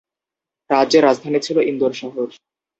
[0.69, 2.27] রাজ্যের রাজধানী ছিল ইন্দোর শহর।